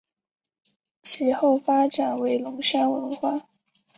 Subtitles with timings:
[1.03, 3.43] 其后发展为龙山文化。